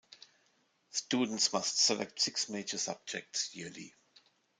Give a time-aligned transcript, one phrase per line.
[0.89, 3.93] Students must select six major subjects yearly.